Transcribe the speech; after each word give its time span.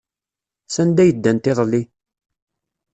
Sanda 0.73 1.01
ay 1.03 1.11
ddant 1.15 1.49
iḍelli? 1.51 1.81